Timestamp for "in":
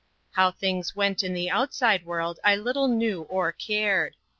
1.21-1.35